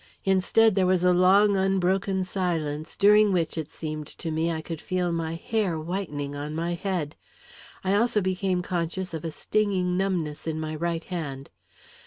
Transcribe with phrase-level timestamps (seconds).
[0.25, 4.81] Instead, there was a long, unbroken silence, during which, it seemed to me, I could
[4.81, 7.15] feel my hair whitening on my head.
[7.83, 11.51] I also became conscious of a stinging numbness in my right hand.